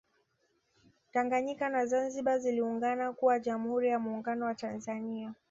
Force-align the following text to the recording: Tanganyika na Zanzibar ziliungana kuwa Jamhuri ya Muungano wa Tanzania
Tanganyika 1.13 1.69
na 1.69 1.85
Zanzibar 1.85 2.39
ziliungana 2.39 3.13
kuwa 3.13 3.39
Jamhuri 3.39 3.87
ya 3.87 3.99
Muungano 3.99 4.45
wa 4.45 4.55
Tanzania 4.55 5.33